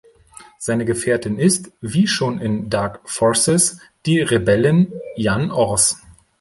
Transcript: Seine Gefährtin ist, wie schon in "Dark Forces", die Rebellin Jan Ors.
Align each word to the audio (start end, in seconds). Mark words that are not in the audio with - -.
Seine 0.57 0.85
Gefährtin 0.85 1.37
ist, 1.37 1.73
wie 1.79 2.07
schon 2.07 2.39
in 2.41 2.71
"Dark 2.71 3.07
Forces", 3.07 3.77
die 4.07 4.19
Rebellin 4.19 4.91
Jan 5.15 5.51
Ors. 5.51 6.01